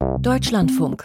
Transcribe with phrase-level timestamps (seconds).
[0.00, 1.04] Deutschlandfunk.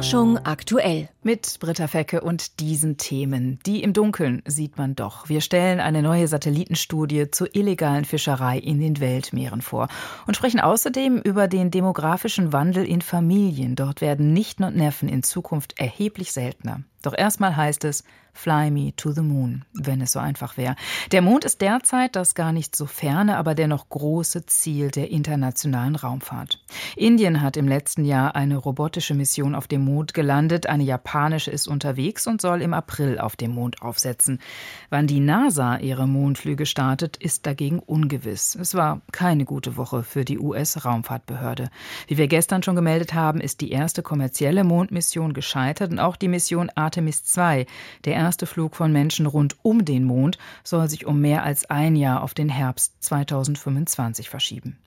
[0.00, 1.10] Forschung aktuell.
[1.22, 3.58] Mit Britta Fecke und diesen Themen.
[3.66, 5.28] Die im Dunkeln sieht man doch.
[5.28, 9.88] Wir stellen eine neue Satellitenstudie zur illegalen Fischerei in den Weltmeeren vor
[10.26, 13.76] und sprechen außerdem über den demografischen Wandel in Familien.
[13.76, 16.80] Dort werden Nichten und Neffen in Zukunft erheblich seltener.
[17.02, 20.76] Doch erstmal heißt es Fly me to the moon, wenn es so einfach wäre.
[21.12, 25.96] Der Mond ist derzeit das gar nicht so ferne, aber dennoch große Ziel der internationalen
[25.96, 26.62] Raumfahrt.
[26.96, 31.68] Indien hat im letzten Jahr eine robotische Mission auf dem Mond gelandet, eine japanische ist
[31.68, 34.40] unterwegs und soll im April auf dem Mond aufsetzen.
[34.88, 38.54] Wann die NASA ihre Mondflüge startet, ist dagegen ungewiss.
[38.54, 41.70] Es war keine gute Woche für die US-Raumfahrtbehörde.
[42.06, 46.28] Wie wir gestern schon gemeldet haben, ist die erste kommerzielle Mondmission gescheitert und auch die
[46.28, 47.66] Mission Artemis II,
[48.04, 51.96] der erste Flug von Menschen rund um den Mond, soll sich um mehr als ein
[51.96, 54.78] Jahr auf den Herbst 2025 verschieben.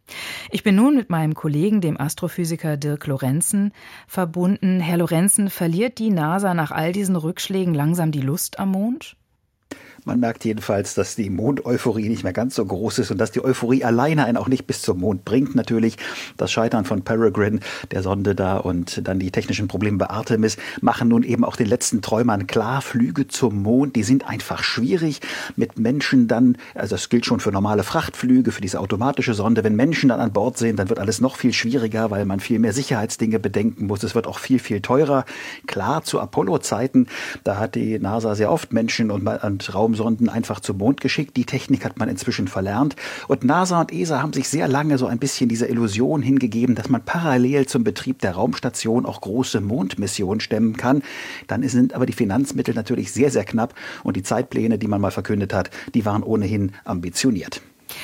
[0.51, 3.71] Ich bin nun mit meinem Kollegen, dem Astrophysiker Dirk Lorenzen,
[4.07, 4.79] verbunden.
[4.79, 9.15] Herr Lorenzen, verliert die NASA nach all diesen Rückschlägen langsam die Lust am Mond?
[10.05, 13.43] Man merkt jedenfalls, dass die Mondeuphorie nicht mehr ganz so groß ist und dass die
[13.43, 15.55] Euphorie alleine einen auch nicht bis zum Mond bringt.
[15.55, 15.97] Natürlich
[16.35, 17.59] das Scheitern von Peregrine,
[17.91, 21.67] der Sonde da und dann die technischen Probleme bei Artemis machen nun eben auch den
[21.67, 25.21] letzten Träumern klar, Flüge zum Mond, die sind einfach schwierig
[25.55, 29.75] mit Menschen dann, also das gilt schon für normale Frachtflüge, für diese automatische Sonde, wenn
[29.75, 32.73] Menschen dann an Bord sind, dann wird alles noch viel schwieriger, weil man viel mehr
[32.73, 34.03] Sicherheitsdinge bedenken muss.
[34.03, 35.25] Es wird auch viel, viel teurer.
[35.67, 37.07] Klar, zu Apollo-Zeiten,
[37.43, 41.37] da hat die NASA sehr oft Menschen und, und Raum Raumsonden einfach zum Mond geschickt.
[41.37, 42.95] Die Technik hat man inzwischen verlernt.
[43.27, 46.89] Und NASA und ESA haben sich sehr lange so ein bisschen dieser Illusion hingegeben, dass
[46.89, 51.03] man parallel zum Betrieb der Raumstation auch große Mondmissionen stemmen kann.
[51.47, 55.11] Dann sind aber die Finanzmittel natürlich sehr, sehr knapp und die Zeitpläne, die man mal
[55.11, 57.61] verkündet hat, die waren ohnehin ambitioniert.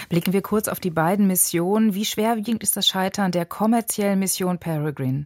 [0.10, 1.96] Blicken wir kurz auf die beiden Missionen.
[1.96, 5.26] Wie schwerwiegend ist das Scheitern der kommerziellen Mission Peregrine?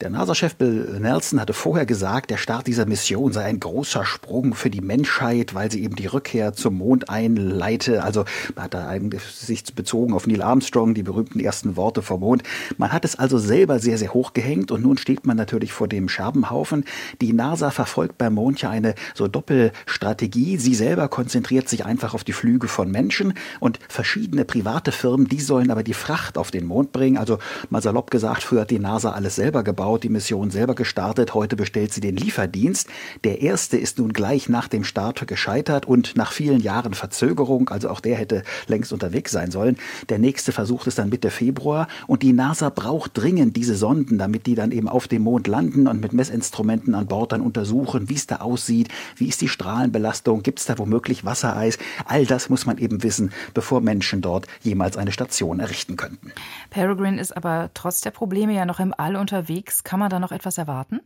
[0.00, 4.54] Der NASA-Chef Bill Nelson hatte vorher gesagt, der Start dieser Mission sei ein großer Sprung
[4.54, 8.02] für die Menschheit, weil sie eben die Rückkehr zum Mond einleite.
[8.02, 12.20] Also man hat da eigentlich sich bezogen auf Neil Armstrong, die berühmten ersten Worte vom
[12.20, 12.44] Mond.
[12.78, 15.86] Man hat es also selber sehr, sehr hoch gehängt und nun steht man natürlich vor
[15.86, 16.86] dem Scherbenhaufen.
[17.20, 20.56] Die NASA verfolgt beim Mond ja eine so Doppelstrategie.
[20.56, 25.40] Sie selber konzentriert sich einfach auf die Flüge von Menschen und verschiedene private Firmen, die
[25.40, 27.18] sollen aber die Fracht auf den Mond bringen.
[27.18, 27.36] Also
[27.68, 31.34] mal salopp gesagt, früher hat die NASA alles selber gebaut aufgebaut, die Mission selber gestartet.
[31.34, 32.88] Heute bestellt sie den Lieferdienst.
[33.24, 37.90] Der erste ist nun gleich nach dem Start gescheitert und nach vielen Jahren Verzögerung, also
[37.90, 39.76] auch der hätte längst unterwegs sein sollen.
[40.08, 44.46] Der nächste versucht es dann Mitte Februar und die NASA braucht dringend diese Sonden, damit
[44.46, 48.14] die dann eben auf dem Mond landen und mit Messinstrumenten an Bord dann untersuchen, wie
[48.14, 51.78] es da aussieht, wie ist die Strahlenbelastung, gibt es da womöglich Wassereis.
[52.06, 56.32] All das muss man eben wissen, bevor Menschen dort jemals eine Station errichten könnten.
[56.70, 59.79] Peregrine ist aber trotz der Probleme ja noch im All unterwegs.
[59.84, 61.00] Kann man da noch etwas erwarten?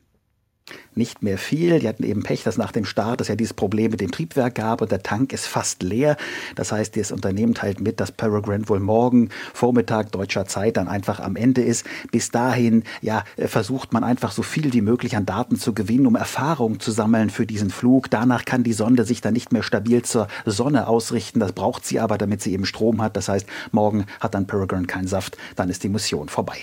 [0.95, 1.81] nicht mehr viel.
[1.81, 4.55] Die hatten eben Pech, dass nach dem Start es ja dieses Problem mit dem Triebwerk
[4.55, 6.17] gab und der Tank ist fast leer.
[6.55, 11.21] Das heißt, das Unternehmen teilt mit, dass Peregrine wohl morgen Vormittag deutscher Zeit dann einfach
[11.21, 11.85] am Ende ist.
[12.13, 16.17] Bis dahin, ja, versucht man einfach so viel wie möglich an Daten zu gewinnen, um
[16.17, 18.09] Erfahrung zu sammeln für diesen Flug.
[18.11, 21.41] Danach kann die Sonde sich dann nicht mehr stabil zur Sonne ausrichten.
[21.41, 23.17] Das braucht sie aber, damit sie eben Strom hat.
[23.17, 25.37] Das heißt, morgen hat dann Peregrine keinen Saft.
[25.57, 26.59] Dann ist die Mission vorbei.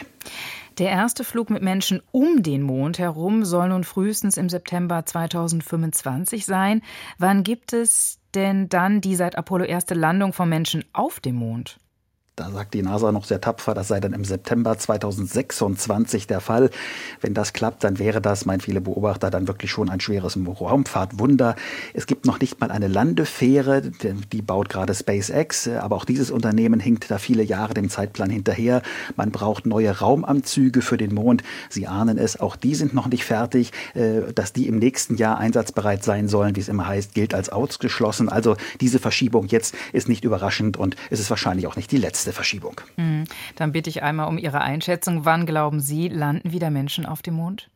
[0.78, 6.46] Der erste Flug mit Menschen um den Mond herum soll nun frühestens im September 2025
[6.46, 6.82] sein.
[7.18, 11.78] Wann gibt es denn dann die seit Apollo erste Landung von Menschen auf dem Mond?
[12.42, 16.72] Da sagt die NASA noch sehr tapfer, das sei dann im September 2026 der Fall.
[17.22, 21.56] Wenn das klappt, dann wäre das, meinen viele Beobachter, dann wirklich schon ein schweres Raumfahrtwunder.
[21.94, 26.80] Es gibt noch nicht mal eine Landefähre, die baut gerade SpaceX, aber auch dieses Unternehmen
[26.80, 28.82] hinkt da viele Jahre dem Zeitplan hinterher.
[29.16, 31.44] Man braucht neue Raumanzüge für den Mond.
[31.70, 33.72] Sie ahnen es, auch die sind noch nicht fertig.
[33.94, 37.50] Äh, dass die im nächsten Jahr einsatzbereit sein sollen, wie es immer heißt, gilt als
[37.50, 38.30] ausgeschlossen.
[38.30, 42.31] Also diese Verschiebung jetzt ist nicht überraschend und es ist wahrscheinlich auch nicht die letzte
[42.32, 42.82] letzte Verschiebung.
[42.96, 43.26] Hm.
[43.56, 45.26] Dann bitte ich einmal um Ihre Einschätzung.
[45.26, 47.70] Wann glauben Sie, landen wieder Menschen auf dem Mond?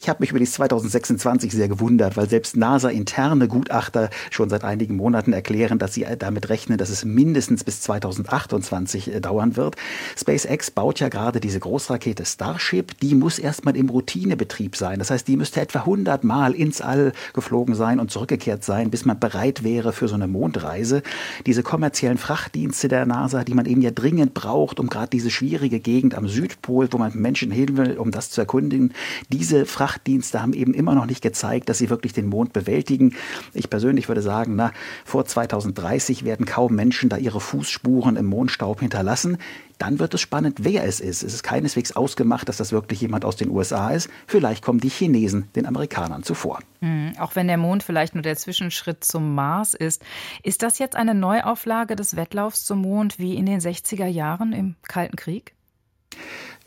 [0.00, 4.94] Ich habe mich über die 2026 sehr gewundert, weil selbst NASA-interne Gutachter schon seit einigen
[4.94, 9.74] Monaten erklären, dass sie damit rechnen, dass es mindestens bis 2028 äh, dauern wird.
[10.16, 12.96] SpaceX baut ja gerade diese Großrakete Starship.
[13.00, 15.00] Die muss erstmal im Routinebetrieb sein.
[15.00, 19.04] Das heißt, die müsste etwa 100 Mal ins All geflogen sein und zurückgekehrt sein, bis
[19.04, 21.02] man bereit wäre für so eine Mondreise.
[21.44, 25.80] Diese kommerziellen Frachtdienste der NASA, die man eben ja dringend braucht, um gerade diese schwierige
[25.80, 28.92] Gegend am Südpol, wo man Menschen hin will, um das zu erkundigen,
[29.28, 33.14] diese Fracht Frachtdienste haben eben immer noch nicht gezeigt, dass sie wirklich den Mond bewältigen.
[33.54, 34.70] Ich persönlich würde sagen, na,
[35.06, 39.38] vor 2030 werden kaum Menschen da ihre Fußspuren im Mondstaub hinterlassen
[39.80, 41.22] dann wird es spannend, wer es ist.
[41.22, 44.10] Es ist keineswegs ausgemacht, dass das wirklich jemand aus den USA ist.
[44.26, 46.58] Vielleicht kommen die Chinesen den Amerikanern zuvor.
[46.80, 50.02] Hm, auch wenn der Mond vielleicht nur der Zwischenschritt zum Mars ist.
[50.42, 54.74] Ist das jetzt eine Neuauflage des Wettlaufs zum Mond wie in den 60er Jahren im
[54.82, 55.54] Kalten Krieg?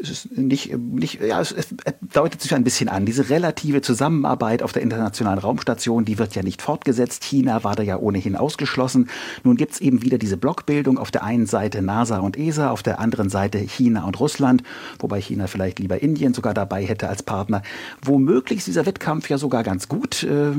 [0.09, 1.67] Es nicht, nicht ja, es, es
[2.13, 3.05] deutet sich ein bisschen an.
[3.05, 7.23] Diese relative Zusammenarbeit auf der internationalen Raumstation, die wird ja nicht fortgesetzt.
[7.23, 9.09] China war da ja ohnehin ausgeschlossen.
[9.43, 10.97] Nun gibt's eben wieder diese Blockbildung.
[10.97, 14.63] Auf der einen Seite NASA und ESA, auf der anderen Seite China und Russland,
[14.99, 17.61] wobei China vielleicht lieber Indien sogar dabei hätte als Partner.
[18.01, 20.51] Womöglich ist dieser Wettkampf ja sogar ganz gut, äh,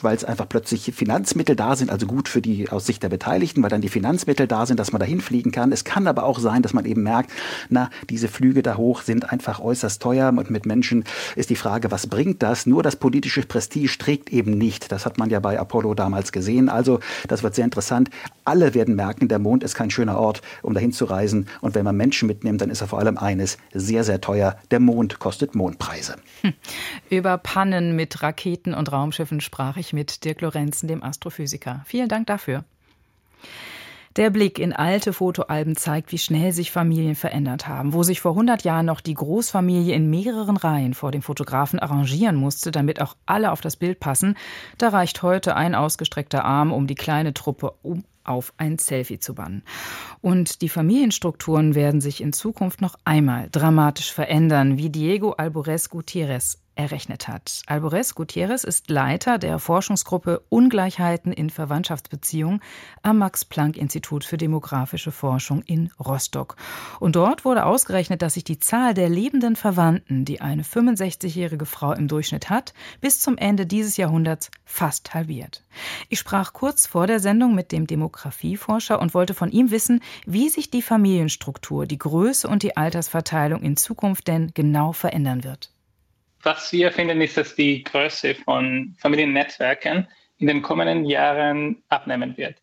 [0.00, 3.62] weil es einfach plötzlich Finanzmittel da sind, also gut für die aus Sicht der Beteiligten,
[3.62, 5.72] weil dann die Finanzmittel da sind, dass man dahin fliegen kann.
[5.72, 7.30] Es kann aber auch sein, dass man eben merkt,
[7.68, 11.04] na, diese Flüge da hoch hoch, sind einfach äußerst teuer und mit Menschen
[11.34, 12.66] ist die Frage, was bringt das?
[12.66, 14.92] Nur das politische Prestige trägt eben nicht.
[14.92, 16.68] Das hat man ja bei Apollo damals gesehen.
[16.68, 18.10] Also das wird sehr interessant.
[18.44, 21.48] Alle werden merken, der Mond ist kein schöner Ort, um dahin zu reisen.
[21.60, 24.56] Und wenn man Menschen mitnimmt, dann ist er vor allem eines, sehr, sehr teuer.
[24.70, 26.16] Der Mond kostet Mondpreise.
[26.42, 26.54] Hm.
[27.10, 31.82] Über Pannen mit Raketen und Raumschiffen sprach ich mit Dirk Lorenzen, dem Astrophysiker.
[31.86, 32.64] Vielen Dank dafür.
[34.16, 37.92] Der Blick in alte Fotoalben zeigt, wie schnell sich Familien verändert haben.
[37.92, 42.36] Wo sich vor 100 Jahren noch die Großfamilie in mehreren Reihen vor dem Fotografen arrangieren
[42.36, 44.36] musste, damit auch alle auf das Bild passen,
[44.78, 49.34] da reicht heute ein ausgestreckter Arm, um die kleine Truppe um auf ein Selfie zu
[49.34, 49.62] bannen.
[50.22, 56.58] Und die Familienstrukturen werden sich in Zukunft noch einmal dramatisch verändern, wie Diego Alvarez Gutierrez
[56.76, 57.62] errechnet hat.
[57.66, 62.60] Alvarez Gutierrez ist Leiter der Forschungsgruppe Ungleichheiten in Verwandtschaftsbeziehungen
[63.02, 66.56] am Max-Planck-Institut für demografische Forschung in Rostock.
[67.00, 71.92] Und dort wurde ausgerechnet, dass sich die Zahl der lebenden Verwandten, die eine 65-jährige Frau
[71.92, 75.62] im Durchschnitt hat, bis zum Ende dieses Jahrhunderts fast halbiert.
[76.08, 80.48] Ich sprach kurz vor der Sendung mit dem Demografieforscher und wollte von ihm wissen, wie
[80.48, 85.75] sich die Familienstruktur, die Größe und die Altersverteilung in Zukunft denn genau verändern wird.
[86.46, 90.06] Was wir finden, ist, dass die Größe von Familiennetzwerken
[90.38, 92.54] in den kommenden Jahren abnehmen wird.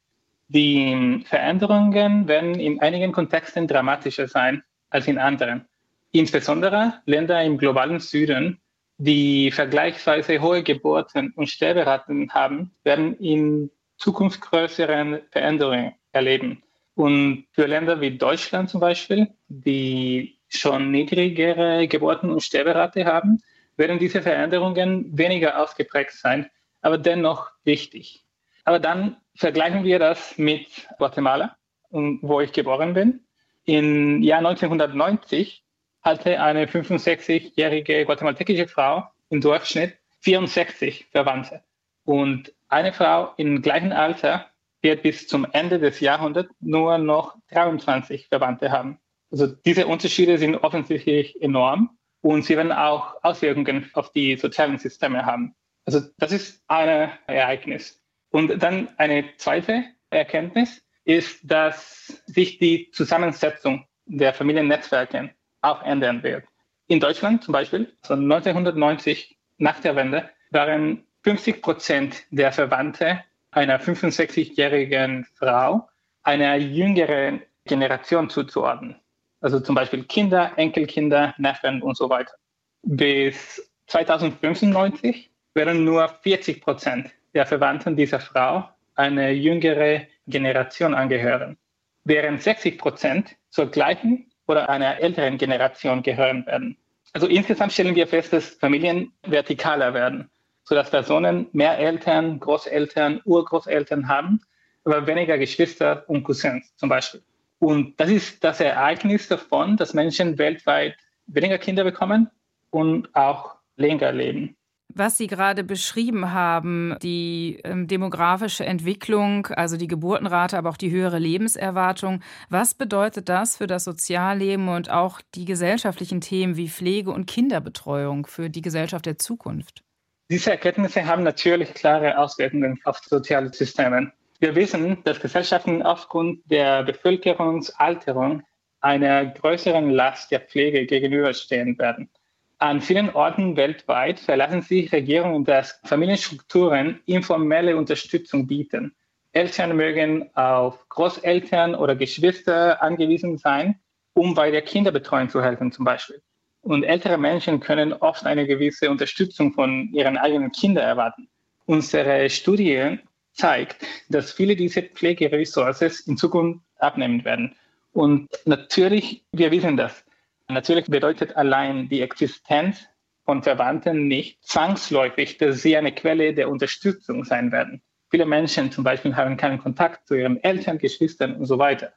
[0.48, 5.66] Die Veränderungen werden in einigen Kontexten dramatischer sein als in anderen.
[6.14, 8.62] Insbesondere Länder im globalen Süden,
[9.00, 16.64] die vergleichsweise hohe Geburten- und Sterberaten haben, werden in Zukunft größeren Veränderungen erleben.
[16.96, 23.42] Und für Länder wie Deutschland zum Beispiel, die schon niedrigere Geburten- und Sterberate haben,
[23.78, 26.50] werden diese Veränderungen weniger ausgeprägt sein,
[26.82, 28.24] aber dennoch wichtig.
[28.66, 31.56] Aber dann vergleichen wir das mit Guatemala,
[31.90, 33.22] wo ich geboren bin.
[33.66, 35.64] Im Jahr 1990
[36.02, 41.64] hatte eine 65-jährige guatemaltekische Frau im Durchschnitt 64 Verwandte.
[42.06, 44.48] Und eine Frau im gleichen Alter
[44.82, 49.00] wird bis zum Ende des Jahrhunderts nur noch 23 Verwandte haben.
[49.32, 55.26] Also diese Unterschiede sind offensichtlich enorm und sie werden auch Auswirkungen auf die sozialen Systeme
[55.26, 55.56] haben.
[55.86, 58.02] Also das ist ein Ereignis.
[58.32, 65.32] Und dann eine zweite Erkenntnis ist, dass sich die Zusammensetzung der Familiennetzwerke
[65.62, 66.46] auch ändern wird.
[66.88, 73.22] In Deutschland zum Beispiel, also 1990 nach der Wende, waren 50 Prozent der Verwandte
[73.52, 75.90] einer 65-jährigen Frau
[76.24, 79.03] einer jüngeren Generation zuzuordnen
[79.44, 82.34] also zum Beispiel Kinder, Enkelkinder, Neffen und so weiter.
[82.82, 91.58] Bis 2095 werden nur 40 Prozent der Verwandten dieser Frau eine jüngere Generation angehören,
[92.06, 96.78] während 60 Prozent zur gleichen oder einer älteren Generation gehören werden.
[97.12, 100.30] Also insgesamt stellen wir fest, dass Familien vertikaler werden,
[100.64, 104.42] sodass Personen mehr Eltern, Großeltern, Urgroßeltern haben,
[104.86, 107.22] aber weniger Geschwister und Cousins zum Beispiel.
[107.64, 112.30] Und das ist das Ereignis davon, dass Menschen weltweit weniger Kinder bekommen
[112.72, 114.58] und auch länger leben.
[114.94, 120.92] Was Sie gerade beschrieben haben, die ähm, demografische Entwicklung, also die Geburtenrate, aber auch die
[120.92, 127.12] höhere Lebenserwartung, was bedeutet das für das Sozialleben und auch die gesellschaftlichen Themen wie Pflege
[127.12, 129.86] und Kinderbetreuung für die Gesellschaft der Zukunft?
[130.30, 134.12] Diese Erkenntnisse haben natürlich klare Auswirkungen auf soziale Systeme.
[134.44, 138.44] Wir wissen, dass Gesellschaften aufgrund der Bevölkerungsalterung
[138.82, 142.10] einer größeren Last der Pflege gegenüberstehen werden.
[142.58, 148.94] An vielen Orten weltweit verlassen sich Regierungen, dass Familienstrukturen informelle Unterstützung bieten.
[149.32, 153.80] Eltern mögen auf Großeltern oder Geschwister angewiesen sein,
[154.14, 156.22] um bei der Kinderbetreuung zu helfen zum Beispiel.
[156.60, 161.30] Und ältere Menschen können oft eine gewisse Unterstützung von ihren eigenen Kindern erwarten.
[161.66, 163.00] Unsere Studie
[163.34, 167.56] zeigt, dass viele dieser Pflegeresources in Zukunft abnehmen werden.
[167.92, 170.04] Und natürlich, wir wissen das.
[170.48, 172.88] Natürlich bedeutet allein die Existenz
[173.26, 177.82] von Verwandten nicht zwangsläufig, dass sie eine Quelle der Unterstützung sein werden.
[178.10, 181.94] Viele Menschen zum Beispiel haben keinen Kontakt zu ihren Eltern, Geschwistern und so weiter.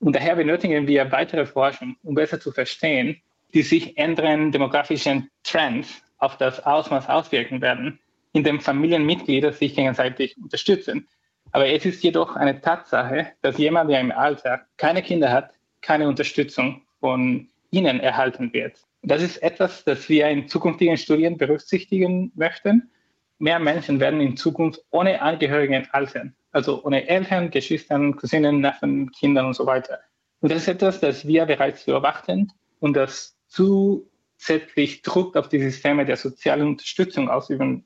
[0.00, 3.20] Und daher benötigen wir weitere Forschung, um besser zu verstehen,
[3.54, 7.98] die sich ändernden demografischen Trends auf das Ausmaß auswirken werden,
[8.32, 11.08] in dem Familienmitglieder sich gegenseitig unterstützen.
[11.52, 16.08] Aber es ist jedoch eine Tatsache, dass jemand, der im Alter keine Kinder hat, keine
[16.08, 18.78] Unterstützung von ihnen erhalten wird.
[19.02, 22.90] Das ist etwas, das wir in zukünftigen Studien berücksichtigen möchten.
[23.38, 29.46] Mehr Menschen werden in Zukunft ohne Angehörigen altern, also ohne Eltern, Geschwistern, Cousinen, Neffen, Kinder
[29.46, 30.00] und so weiter.
[30.40, 36.04] Und das ist etwas, das wir bereits beobachten und das zusätzlich Druck auf die Systeme
[36.04, 37.84] der sozialen Unterstützung ausüben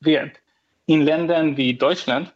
[0.00, 0.32] wird.
[0.86, 2.34] In Ländern wie Deutschland,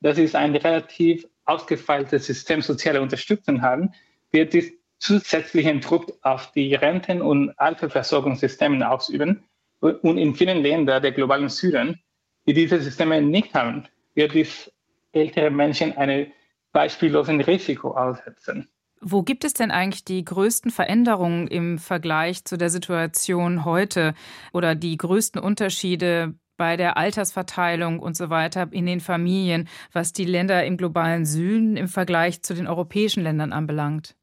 [0.00, 3.92] das ist ein relativ ausgefeiltes System sozialer Unterstützung haben,
[4.30, 9.42] wird dies zusätzlichen Druck auf die Renten- und Altersversorgungssysteme ausüben.
[9.80, 12.00] Und in vielen Ländern der globalen Süden,
[12.46, 14.70] die diese Systeme nicht haben, wird dies
[15.12, 16.26] ältere Menschen einem
[16.72, 18.68] beispiellosen Risiko aussetzen.
[19.00, 24.14] Wo gibt es denn eigentlich die größten Veränderungen im Vergleich zu der Situation heute
[24.52, 30.26] oder die größten Unterschiede bei der Altersverteilung und so weiter in den Familien, was die
[30.26, 34.14] Länder im globalen Süden im Vergleich zu den europäischen Ländern anbelangt?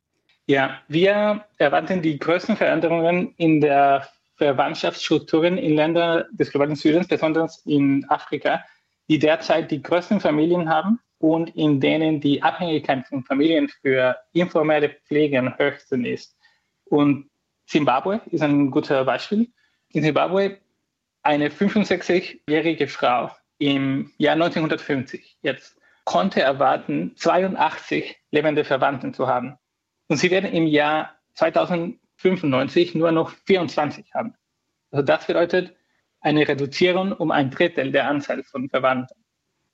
[0.46, 7.66] Ja, wir erwarten die größten Veränderungen in der Verwandtschaftsstrukturen in Ländern des globalen Südens, besonders
[7.66, 8.64] in Afrika,
[9.10, 14.90] die derzeit die größten Familien haben und in denen die Abhängigkeit von Familien für informelle
[15.08, 16.38] Pflege am höchsten ist.
[16.86, 17.32] Und
[17.66, 19.48] Zimbabwe ist ein guter Beispiel.
[19.90, 20.60] In Zimbabwe
[21.28, 29.58] eine 65-jährige Frau im Jahr 1950 jetzt konnte erwarten, 82 lebende Verwandten zu haben.
[30.08, 34.36] Und sie werden im Jahr 2095 nur noch 24 haben.
[34.90, 35.76] Also das bedeutet
[36.22, 39.22] eine Reduzierung um ein Drittel der Anzahl von Verwandten.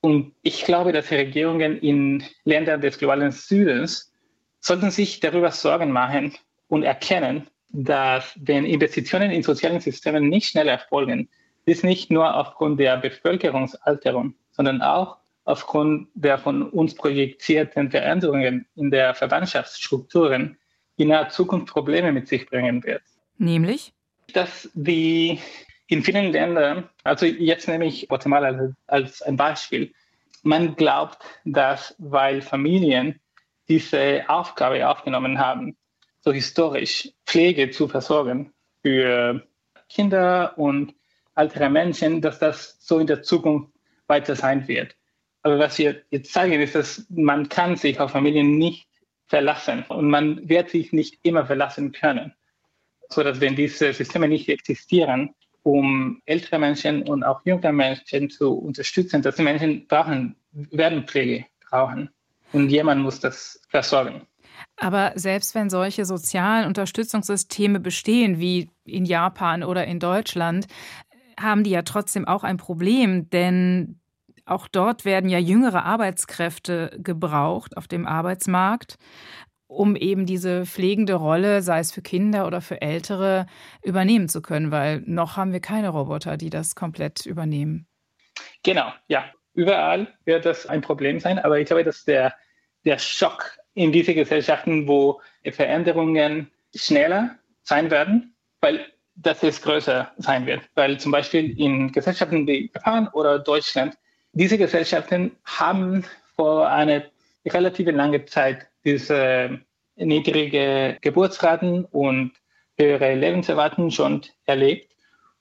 [0.01, 4.11] Und ich glaube, dass die Regierungen in Ländern des globalen Südens
[4.59, 6.33] sollten sich darüber Sorgen machen
[6.67, 11.29] und erkennen, dass wenn Investitionen in sozialen Systemen nicht schnell erfolgen,
[11.65, 18.91] dies nicht nur aufgrund der Bevölkerungsalterung, sondern auch aufgrund der von uns projizierten Veränderungen in
[18.91, 20.57] der Verwandtschaftsstrukturen
[20.97, 23.01] in naher Zukunft Probleme mit sich bringen wird.
[23.37, 23.93] Nämlich?
[24.33, 25.39] Dass die
[25.87, 29.91] in vielen Ländern, also jetzt nehme ich Guatemala als ein Beispiel,
[30.43, 33.19] man glaubt, dass weil Familien
[33.67, 35.75] diese Aufgabe aufgenommen haben,
[36.19, 39.45] so historisch Pflege zu versorgen für
[39.89, 40.93] Kinder und
[41.35, 43.71] ältere Menschen, dass das so in der Zukunft
[44.07, 44.95] weiter sein wird.
[45.41, 48.87] Aber was wir jetzt zeigen, ist, dass man kann sich auf Familien nicht
[49.27, 52.33] verlassen und man wird sich nicht immer verlassen können.
[53.09, 58.53] So dass wenn diese Systeme nicht existieren, um ältere Menschen und auch jüngere Menschen zu
[58.53, 62.09] unterstützen, dass die Menschen brauchen, werden Pflege brauchen.
[62.51, 64.27] Und jemand muss das versorgen.
[64.77, 70.67] Aber selbst wenn solche sozialen Unterstützungssysteme bestehen, wie in Japan oder in Deutschland,
[71.39, 73.99] haben die ja trotzdem auch ein Problem, denn
[74.45, 78.97] auch dort werden ja jüngere Arbeitskräfte gebraucht auf dem Arbeitsmarkt,
[79.67, 83.47] um eben diese pflegende Rolle, sei es für Kinder oder für Ältere,
[83.83, 87.87] übernehmen zu können, weil noch haben wir keine Roboter, die das komplett übernehmen.
[88.63, 89.25] Genau, ja.
[89.55, 92.33] Überall wird das ein Problem sein, aber ich glaube, dass der,
[92.85, 95.21] der Schock in diese Gesellschaften, wo
[95.51, 98.83] Veränderungen schneller sein werden, weil
[99.15, 100.61] das es größer sein wird.
[100.75, 103.95] Weil zum Beispiel in Gesellschaften wie Japan oder Deutschland
[104.33, 106.03] diese Gesellschaften haben
[106.35, 107.03] vor einer
[107.45, 109.59] relativ langen Zeit diese
[109.95, 112.31] niedrige Geburtsraten und
[112.77, 114.91] höhere Lebenserwartung schon erlebt.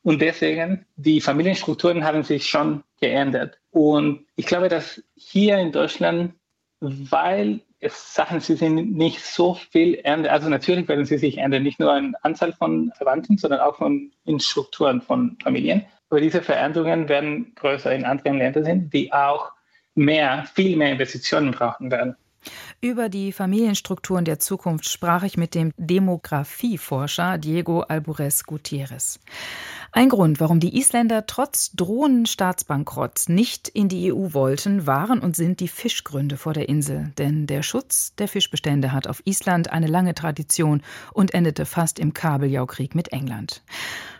[0.03, 3.59] Und deswegen, die Familienstrukturen haben sich schon geändert.
[3.71, 6.35] Und ich glaube, dass hier in Deutschland,
[6.81, 10.33] weil es Sachen, sie sind nicht so viel ändern.
[10.33, 14.13] Also natürlich werden sie sich ändern, nicht nur in Anzahl von Verwandten, sondern auch von,
[14.25, 15.85] in Strukturen von Familien.
[16.09, 19.51] Aber diese Veränderungen werden größer in anderen Ländern sind, die auch
[19.97, 22.15] mehr, viel mehr Investitionen brauchen werden.
[22.81, 29.19] Über die Familienstrukturen der Zukunft sprach ich mit dem Demografieforscher Diego Albures Gutierrez.
[29.95, 35.37] Ein Grund, warum die Isländer trotz drohenden Staatsbankrotts nicht in die EU wollten, waren und
[35.37, 37.13] sind die Fischgründe vor der Insel.
[37.19, 40.81] Denn der Schutz der Fischbestände hat auf Island eine lange Tradition
[41.13, 43.63] und endete fast im Kabeljaukrieg mit England.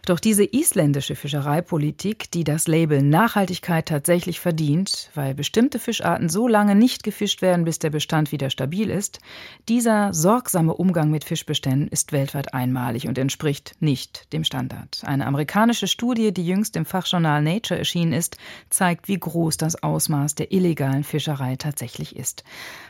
[0.05, 6.75] Doch diese isländische Fischereipolitik, die das Label Nachhaltigkeit tatsächlich verdient, weil bestimmte Fischarten so lange
[6.75, 9.21] nicht gefischt werden, bis der Bestand wieder stabil ist,
[9.69, 15.03] dieser sorgsame Umgang mit Fischbeständen ist weltweit einmalig und entspricht nicht dem Standard.
[15.05, 18.37] Eine amerikanische Studie, die jüngst im Fachjournal Nature erschienen ist,
[18.71, 22.45] zeigt, wie groß das Ausmaß der illegalen Fischerei tatsächlich ist.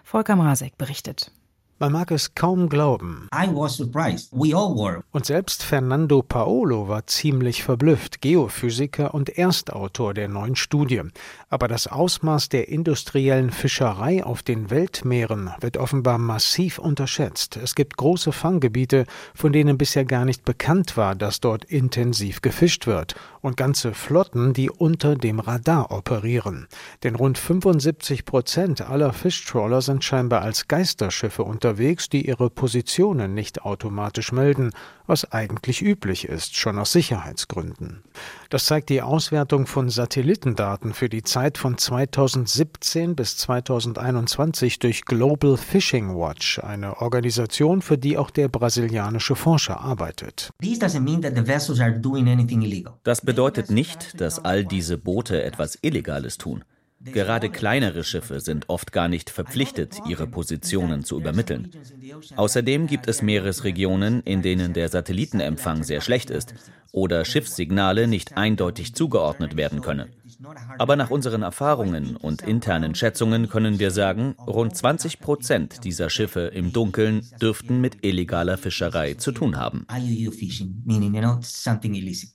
[0.04, 1.30] Volker Mrazek berichtet.
[1.82, 3.26] Man mag es kaum glauben.
[5.10, 11.02] Und selbst Fernando Paolo war ziemlich verblüfft, Geophysiker und Erstautor der neuen Studie.
[11.48, 17.56] Aber das Ausmaß der industriellen Fischerei auf den Weltmeeren wird offenbar massiv unterschätzt.
[17.56, 22.86] Es gibt große Fanggebiete, von denen bisher gar nicht bekannt war, dass dort intensiv gefischt
[22.86, 23.16] wird.
[23.40, 26.68] Und ganze Flotten, die unter dem Radar operieren.
[27.02, 33.32] Denn rund 75 Prozent aller Fischtrawler sind scheinbar als Geisterschiffe unterwegs unterwegs, die ihre Positionen
[33.32, 34.72] nicht automatisch melden,
[35.06, 38.02] was eigentlich üblich ist, schon aus Sicherheitsgründen.
[38.50, 45.56] Das zeigt die Auswertung von Satellitendaten für die Zeit von 2017 bis 2021 durch Global
[45.56, 50.50] Fishing Watch, eine Organisation, für die auch der brasilianische Forscher arbeitet.
[53.02, 56.64] Das bedeutet nicht, dass all diese Boote etwas Illegales tun.
[57.04, 61.70] Gerade kleinere Schiffe sind oft gar nicht verpflichtet, ihre Positionen zu übermitteln.
[62.36, 66.54] Außerdem gibt es Meeresregionen, in denen der Satellitenempfang sehr schlecht ist
[66.92, 70.10] oder Schiffssignale nicht eindeutig zugeordnet werden können.
[70.78, 76.40] Aber nach unseren Erfahrungen und internen Schätzungen können wir sagen, rund 20 Prozent dieser Schiffe
[76.40, 79.86] im Dunkeln dürften mit illegaler Fischerei zu tun haben.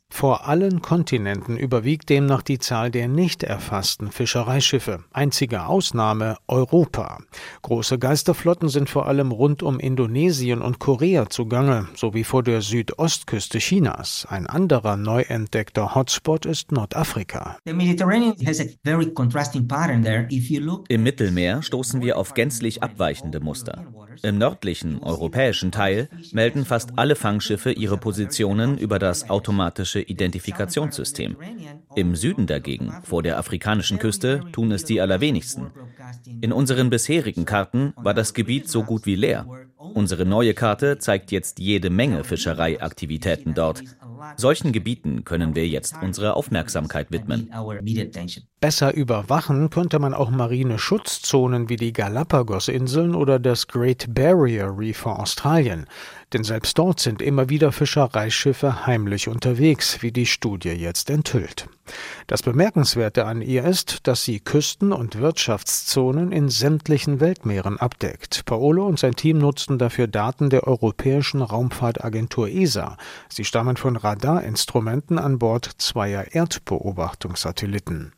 [0.09, 5.03] Vor allen Kontinenten überwiegt demnach die Zahl der nicht erfassten Fischereischiffe.
[5.11, 7.19] Einzige Ausnahme Europa.
[7.61, 13.59] Große Geisterflotten sind vor allem rund um Indonesien und Korea zugange, sowie vor der Südostküste
[13.59, 14.25] Chinas.
[14.27, 17.57] Ein anderer neu entdeckter Hotspot ist Nordafrika.
[20.89, 23.85] Im Mittelmeer stoßen wir auf gänzlich abweichende Muster.
[24.23, 31.37] Im nördlichen europäischen Teil melden fast alle Fangschiffe ihre Positionen über das automatische Identifikationssystem.
[31.95, 35.67] Im Süden dagegen, vor der afrikanischen Küste, tun es die allerwenigsten.
[36.41, 39.47] In unseren bisherigen Karten war das Gebiet so gut wie leer.
[39.77, 43.83] Unsere neue Karte zeigt jetzt jede Menge Fischereiaktivitäten dort.
[44.35, 47.49] Solchen Gebieten können wir jetzt unsere Aufmerksamkeit widmen.
[48.59, 54.97] Besser überwachen könnte man auch marine Schutzzonen wie die Galapagos-Inseln oder das Great Barrier Reef
[54.97, 55.85] vor Australien.
[56.33, 61.69] Denn selbst dort sind immer wieder Fischereischiffe heimlich unterwegs, wie die Studie jetzt enthüllt.
[62.27, 68.43] Das Bemerkenswerte an ihr ist, dass sie Küsten- und Wirtschaftszonen in sämtlichen Weltmeeren abdeckt.
[68.45, 72.97] Paolo und sein Team nutzten dafür Daten der Europäischen Raumfahrtagentur ESA.
[73.29, 78.11] Sie stammen von Radarinstrumenten an Bord zweier Erdbeobachtungssatelliten.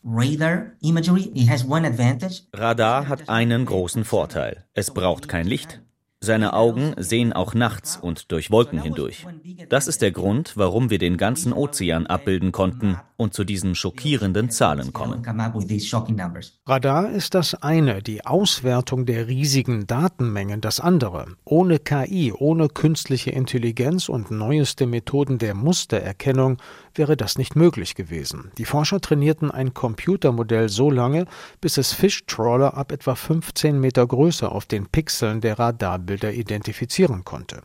[2.54, 4.66] Radar hat einen großen Vorteil.
[4.74, 5.82] Es braucht kein Licht.
[6.22, 9.26] Seine Augen sehen auch nachts und durch Wolken hindurch.
[9.70, 14.50] Das ist der Grund, warum wir den ganzen Ozean abbilden konnten und zu diesen schockierenden
[14.50, 15.24] Zahlen kommen.
[16.66, 21.26] Radar ist das eine, die Auswertung der riesigen Datenmengen das andere.
[21.46, 26.58] Ohne KI, ohne künstliche Intelligenz und neueste Methoden der Mustererkennung
[26.96, 28.52] wäre das nicht möglich gewesen.
[28.58, 31.26] Die Forscher trainierten ein Computermodell so lange,
[31.62, 35.60] bis es Fischtrawler ab etwa 15 Meter Größe auf den Pixeln der
[36.10, 37.62] Radarbilder identifizieren konnte.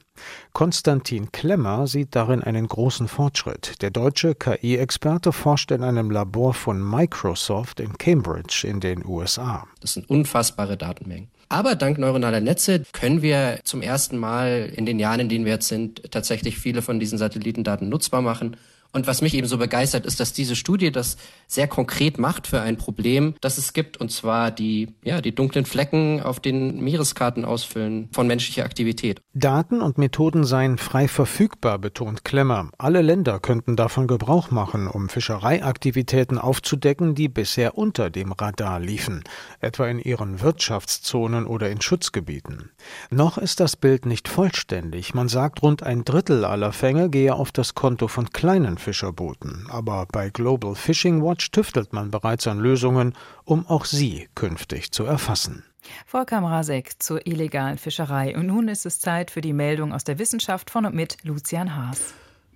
[0.53, 3.83] Konstantin Klemmer sieht darin einen großen Fortschritt.
[3.83, 9.67] Der deutsche KI-Experte forscht in einem Labor von Microsoft in Cambridge in den USA.
[9.81, 11.29] Das sind unfassbare Datenmengen.
[11.49, 15.53] Aber dank neuronaler Netze können wir zum ersten Mal in den Jahren, in denen wir
[15.53, 18.57] jetzt sind, tatsächlich viele von diesen Satellitendaten nutzbar machen
[18.95, 21.17] und was mich eben so begeistert, ist, dass diese Studie das
[21.49, 25.67] sehr konkret macht für ein Problem, das es gibt, und zwar die, ja, die dunklen
[25.67, 29.21] Flecken auf den Meereskarten ausfüllen von menschlicher Aktivität.
[29.35, 32.71] Daten und Methoden seien frei verfügbar, betont Klemmer.
[32.79, 39.25] Alle Länder könnten davon Gebrauch machen, um Fischereiaktivitäten aufzudecken, die bisher unter dem Radar liefen,
[39.61, 42.71] etwa in ihren Wirtschaftszonen oder in Schutzgebieten.
[43.11, 45.15] Noch ist das Bild nicht vollständig.
[45.15, 50.07] Man sagt, rund ein Drittel aller Fänge gehe auf das Konto von kleinen Fischerbooten, aber
[50.13, 55.65] bei Global Fishing Watch tüftelt man bereits an Lösungen, um auch sie künftig zu erfassen.
[56.07, 58.37] Volker Mrazek zur illegalen Fischerei.
[58.37, 61.77] Und nun ist es Zeit für die Meldung aus der Wissenschaft von und mit Lucian
[61.77, 62.15] Haas.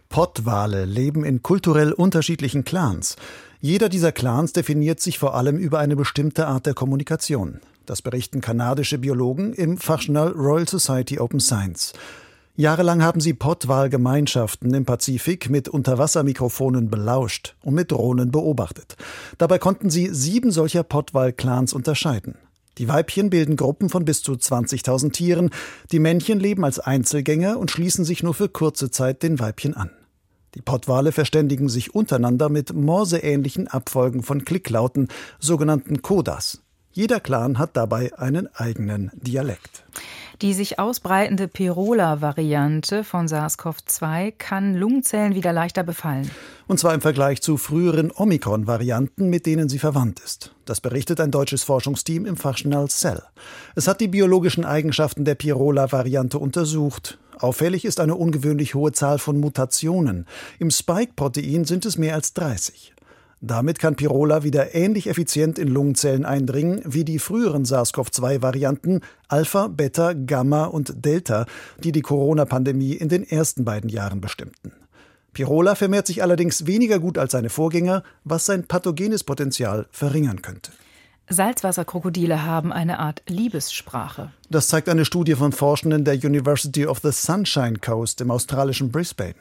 [0.09, 3.17] Pottwale leben in kulturell unterschiedlichen Clans.
[3.61, 7.61] Jeder dieser Clans definiert sich vor allem über eine bestimmte Art der Kommunikation.
[7.85, 11.93] Das berichten kanadische Biologen im Fachjournal Royal Society Open Science.
[12.59, 18.97] Jahrelang haben sie Pottwalgemeinschaften im Pazifik mit Unterwassermikrofonen belauscht und mit Drohnen beobachtet.
[19.39, 22.35] Dabei konnten sie sieben solcher Pottwal-Clans unterscheiden.
[22.79, 25.51] Die Weibchen bilden Gruppen von bis zu 20.000 Tieren,
[25.93, 29.93] die Männchen leben als Einzelgänger und schließen sich nur für kurze Zeit den Weibchen an.
[30.57, 35.07] Die Pottwale verständigen sich untereinander mit morseähnlichen Abfolgen von Klicklauten,
[35.39, 36.61] sogenannten Kodas.
[36.91, 39.85] Jeder Clan hat dabei einen eigenen Dialekt.
[40.41, 46.31] Die sich ausbreitende Pirola-Variante von SARS-CoV-2 kann Lungenzellen wieder leichter befallen.
[46.69, 50.55] Und zwar im Vergleich zu früheren Omikron-Varianten, mit denen sie verwandt ist.
[50.65, 53.21] Das berichtet ein deutsches Forschungsteam im Fachjournal Cell.
[53.75, 57.19] Es hat die biologischen Eigenschaften der Pirola-Variante untersucht.
[57.41, 60.27] Auffällig ist eine ungewöhnlich hohe Zahl von Mutationen.
[60.61, 62.95] Im Spike-Protein sind es mehr als 30.
[63.41, 70.13] Damit kann Pirola wieder ähnlich effizient in Lungenzellen eindringen wie die früheren SARS-CoV-2-Varianten Alpha, Beta,
[70.13, 71.47] Gamma und Delta,
[71.83, 74.73] die die Corona-Pandemie in den ersten beiden Jahren bestimmten.
[75.33, 80.73] Pirola vermehrt sich allerdings weniger gut als seine Vorgänger, was sein pathogenes Potenzial verringern könnte.
[81.29, 84.33] Salzwasserkrokodile haben eine Art Liebessprache.
[84.51, 89.35] Das zeigt eine Studie von Forschenden der University of the Sunshine Coast im australischen Brisbane.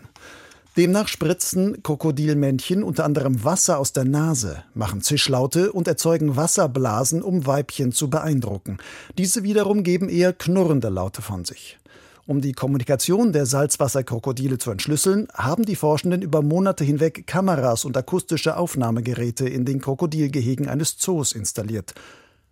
[0.78, 7.48] Demnach spritzen Krokodilmännchen unter anderem Wasser aus der Nase, machen Zischlaute und erzeugen Wasserblasen, um
[7.48, 8.78] Weibchen zu beeindrucken.
[9.18, 11.80] Diese wiederum geben eher knurrende Laute von sich.
[12.28, 17.98] Um die Kommunikation der Salzwasserkrokodile zu entschlüsseln, haben die Forschenden über Monate hinweg Kameras und
[17.98, 21.96] akustische Aufnahmegeräte in den Krokodilgehegen eines Zoos installiert.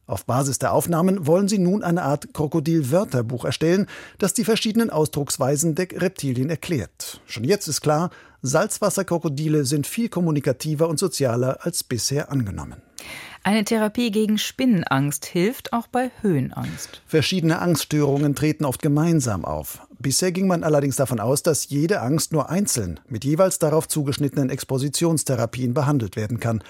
[0.08, 3.88] Auf Basis der Aufnahmen wollen sie nun eine Art Krokodil-Wörterbuch erstellen,
[4.20, 7.22] das die verschiedenen Ausdrucksweisen der Reptilien erklärt.
[7.26, 8.12] Schon jetzt ist klar,
[8.44, 12.82] Salzwasserkrokodile sind viel kommunikativer und sozialer als bisher angenommen.
[13.42, 17.02] Eine Therapie gegen Spinnenangst hilft auch bei Höhenangst.
[17.06, 19.82] Verschiedene Angststörungen treten oft gemeinsam auf.
[20.00, 24.50] Bisher ging man allerdings davon aus, dass jede Angst nur einzeln mit jeweils darauf zugeschnittenen
[24.50, 26.64] Expositionstherapien behandelt werden kann.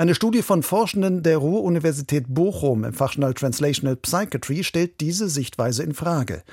[0.00, 5.92] Eine Studie von Forschenden der Ruhr-Universität Bochum im Fachjournal Translational Psychiatry stellt diese Sichtweise in
[5.92, 6.44] Frage.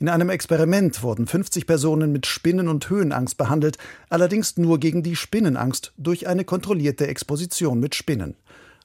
[0.00, 3.78] In einem Experiment wurden 50 Personen mit Spinnen- und Höhenangst behandelt,
[4.10, 8.34] allerdings nur gegen die Spinnenangst durch eine kontrollierte Exposition mit Spinnen.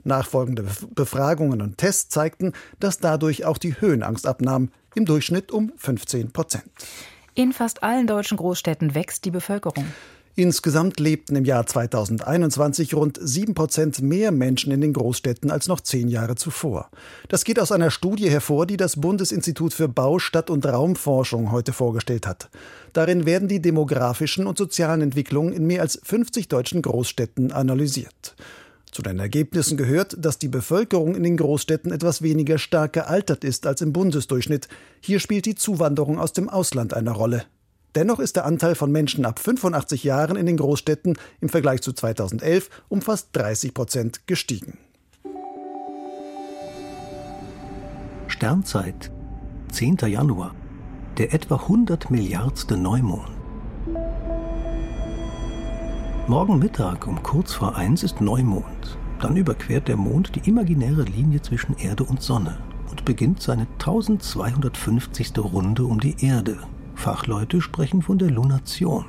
[0.04, 6.32] Nachfolgende Befragungen und Tests zeigten, dass dadurch auch die Höhenangst abnahm, im Durchschnitt um 15
[6.32, 6.66] Prozent.
[7.34, 9.86] In fast allen deutschen Großstädten wächst die Bevölkerung.
[10.36, 15.80] Insgesamt lebten im Jahr 2021 rund sieben Prozent mehr Menschen in den Großstädten als noch
[15.80, 16.90] zehn Jahre zuvor.
[17.30, 21.72] Das geht aus einer Studie hervor, die das Bundesinstitut für Bau, Stadt- und Raumforschung heute
[21.72, 22.50] vorgestellt hat.
[22.94, 28.36] Darin werden die demografischen und sozialen Entwicklungen in mehr als 50 deutschen Großstädten analysiert.
[28.92, 33.68] Zu den Ergebnissen gehört, dass die Bevölkerung in den Großstädten etwas weniger stark gealtert ist
[33.68, 34.68] als im Bundesdurchschnitt.
[35.00, 37.44] Hier spielt die Zuwanderung aus dem Ausland eine Rolle.
[37.96, 41.94] Dennoch ist der Anteil von Menschen ab 85 Jahren in den Großstädten im Vergleich zu
[41.94, 44.80] 2011 um fast 30 Prozent gestiegen.
[48.28, 49.12] Sternzeit,
[49.72, 49.98] 10.
[50.08, 50.56] Januar,
[51.18, 53.30] der etwa 100 Milliardste Neumond.
[56.28, 58.98] Morgen Mittag um kurz vor eins ist Neumond.
[59.22, 62.58] Dann überquert der Mond die imaginäre Linie zwischen Erde und Sonne
[62.90, 65.38] und beginnt seine 1250.
[65.38, 66.58] Runde um die Erde
[67.04, 69.04] Fachleute sprechen von der Lunation.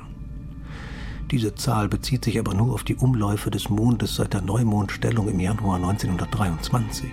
[1.31, 5.39] Diese Zahl bezieht sich aber nur auf die Umläufe des Mondes seit der Neumondstellung im
[5.39, 7.09] Januar 1923.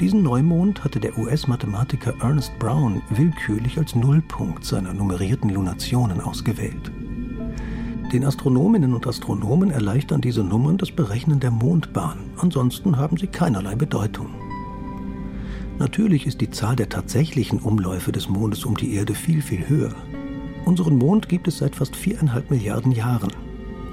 [0.00, 6.90] Diesen Neumond hatte der US-Mathematiker Ernest Brown willkürlich als Nullpunkt seiner nummerierten Lunationen ausgewählt.
[8.12, 13.76] Den Astronominnen und Astronomen erleichtern diese Nummern das Berechnen der Mondbahn, ansonsten haben sie keinerlei
[13.76, 14.49] Bedeutung.
[15.80, 19.94] Natürlich ist die Zahl der tatsächlichen Umläufe des Mondes um die Erde viel, viel höher.
[20.66, 23.32] Unseren Mond gibt es seit fast viereinhalb Milliarden Jahren.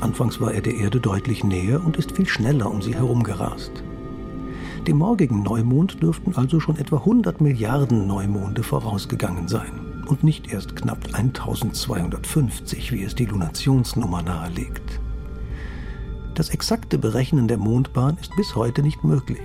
[0.01, 3.71] Anfangs war er der Erde deutlich näher und ist viel schneller um sie herum gerast.
[4.85, 10.75] Dem morgigen Neumond dürften also schon etwa 100 Milliarden Neumonde vorausgegangen sein und nicht erst
[10.75, 14.99] knapp 1250, wie es die Lunationsnummer nahelegt.
[16.35, 19.39] Das exakte Berechnen der Mondbahn ist bis heute nicht möglich.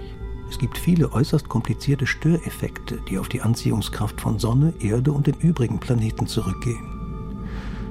[0.53, 5.37] Es gibt viele äußerst komplizierte Störeffekte, die auf die Anziehungskraft von Sonne, Erde und den
[5.37, 6.85] übrigen Planeten zurückgehen.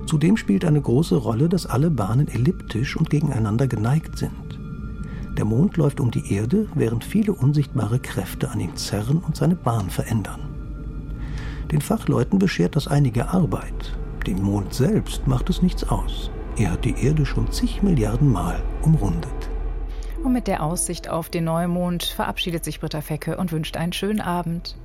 [0.06, 4.60] Zudem spielt eine große Rolle, dass alle Bahnen elliptisch und gegeneinander geneigt sind.
[5.40, 9.56] Der Mond läuft um die Erde, während viele unsichtbare Kräfte an ihm zerren und seine
[9.56, 10.42] Bahn verändern.
[11.72, 13.98] Den Fachleuten beschert das einige Arbeit.
[14.28, 16.30] Dem Mond selbst macht es nichts aus.
[16.58, 19.41] Er hat die Erde schon zig Milliarden Mal umrundet.
[20.24, 24.22] Und mit der Aussicht auf den Neumond verabschiedet sich Britta Fecke und wünscht einen schönen
[24.22, 24.78] Abend.